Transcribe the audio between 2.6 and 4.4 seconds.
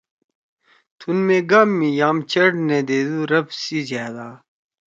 نے دیدُو ربّ سی جھأدا